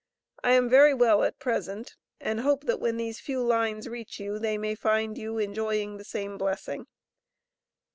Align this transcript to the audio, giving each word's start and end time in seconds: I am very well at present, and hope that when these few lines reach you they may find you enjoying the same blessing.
I 0.43 0.53
am 0.53 0.67
very 0.67 0.95
well 0.95 1.21
at 1.23 1.37
present, 1.37 1.95
and 2.19 2.39
hope 2.39 2.63
that 2.63 2.79
when 2.79 2.97
these 2.97 3.19
few 3.19 3.43
lines 3.43 3.87
reach 3.87 4.19
you 4.19 4.39
they 4.39 4.57
may 4.57 4.73
find 4.73 5.15
you 5.15 5.37
enjoying 5.37 5.97
the 5.97 6.03
same 6.03 6.39
blessing. 6.39 6.87